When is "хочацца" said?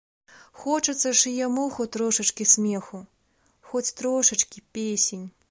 0.61-1.11